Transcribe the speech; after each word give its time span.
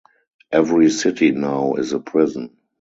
Every 0.51 0.89
city 0.89 1.29
now 1.29 1.75
is 1.75 1.93
a 1.93 1.99
prison. 1.99 2.57